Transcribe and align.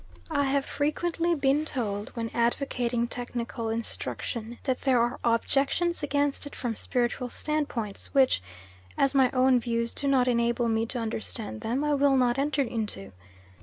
I 0.31 0.45
have 0.45 0.65
frequently 0.65 1.35
been 1.35 1.63
told 1.63 2.09
when 2.15 2.31
advocating 2.33 3.07
technical 3.07 3.69
instruction, 3.69 4.57
that 4.63 4.81
there 4.81 4.99
are 4.99 5.19
objections 5.23 6.01
against 6.01 6.47
it 6.47 6.55
from 6.55 6.73
spiritual 6.75 7.29
standpoints, 7.29 8.11
which, 8.11 8.41
as 8.97 9.13
my 9.13 9.29
own 9.29 9.59
views 9.59 9.93
do 9.93 10.07
not 10.07 10.27
enable 10.27 10.67
me 10.67 10.87
to 10.87 10.97
understand 10.97 11.61
them, 11.61 11.83
I 11.83 11.93
will 11.93 12.17
not 12.17 12.39
enter 12.39 12.63
into. 12.63 13.11